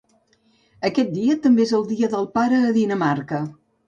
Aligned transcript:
Aquest 0.87 1.11
dia 1.17 1.35
també 1.43 1.63
és 1.69 1.73
el 1.79 1.85
Dia 1.91 2.09
del 2.13 2.25
pare 2.39 2.57
a 2.71 2.73
Dinamarca. 2.79 3.43